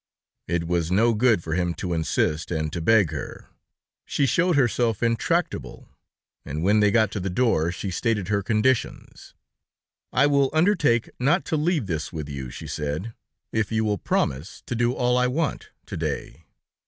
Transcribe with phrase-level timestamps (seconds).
[0.47, 3.49] It was no good for him to insist and to beg her;
[4.03, 5.89] she showed herself intractable,
[6.43, 9.35] and when they got to the door, she stated her conditions.
[10.11, 13.13] "I will undertake not to leave this with you," she said,
[13.51, 16.45] "if you will promise to do all I want to day."